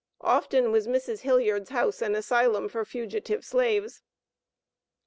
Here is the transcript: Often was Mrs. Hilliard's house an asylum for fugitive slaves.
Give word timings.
Often 0.25 0.71
was 0.71 0.87
Mrs. 0.87 1.19
Hilliard's 1.19 1.69
house 1.69 2.01
an 2.01 2.15
asylum 2.15 2.67
for 2.69 2.83
fugitive 2.85 3.45
slaves. 3.45 4.01